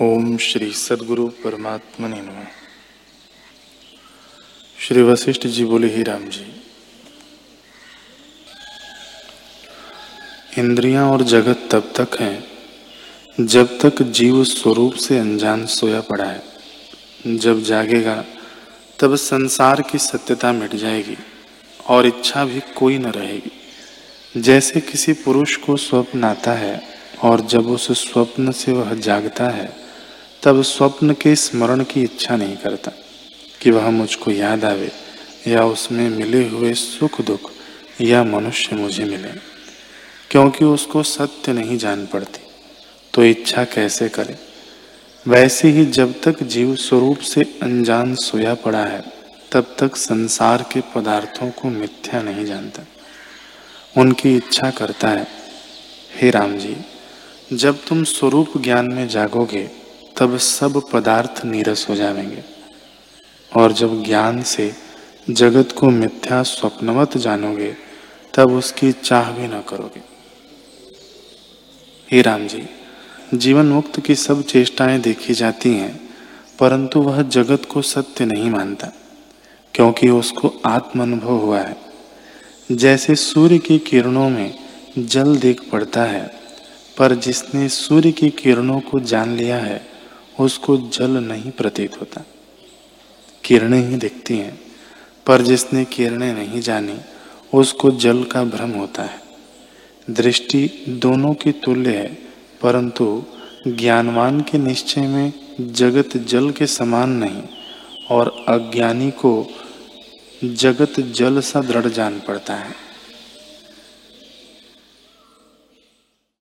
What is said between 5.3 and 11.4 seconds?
जी बोले, ही राम जी, इंद्रियाँ और